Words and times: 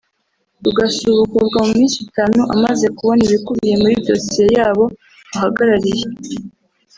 rugasubukurwa 0.63 1.59
mu 1.67 1.71
minsi 1.79 1.97
itanu 2.05 2.39
amaze 2.55 2.85
kubona 2.97 3.21
ibikubiye 3.27 3.73
muri 3.81 3.95
dosiye 4.07 4.45
y’abo 4.55 4.85
ahagarariye 5.35 6.05